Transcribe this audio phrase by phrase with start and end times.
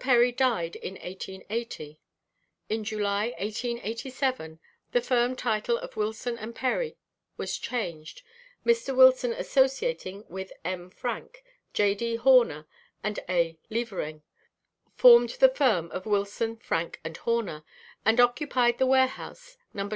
[0.00, 1.98] Perry died in 1880.
[2.70, 4.58] In July, 1887,
[4.92, 6.96] the firm title of Wilson & Perry
[7.36, 8.22] was changed,
[8.64, 8.96] Mr.
[8.96, 10.88] Wilson associating with M.
[10.88, 11.44] Frank,
[11.74, 11.94] J.
[11.94, 12.16] D.
[12.16, 12.66] Horner
[13.04, 13.58] and A.
[13.68, 14.22] Levering,
[14.94, 17.62] formed the firm of Wilson, Frank & Horner,
[18.02, 19.90] and occupied the warehouse No.